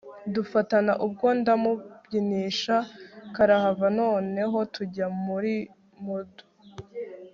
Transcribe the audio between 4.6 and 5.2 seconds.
tujya